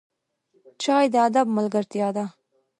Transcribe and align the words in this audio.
چای 0.83 1.05
د 1.13 1.15
ادب 1.27 1.47
ملګرتیا 1.57 2.07
ده 2.15 2.25